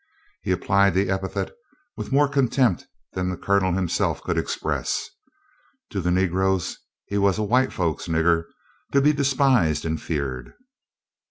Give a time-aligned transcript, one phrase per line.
[0.41, 1.51] He applied the epithet
[1.95, 5.07] with more contempt than the Colonel himself could express.
[5.91, 8.45] To the Negroes he was a "white folk's nigger,"
[8.93, 10.55] to be despised and feared.